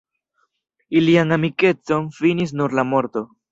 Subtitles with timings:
[1.01, 3.27] Ilian amikecon finis nur la morto.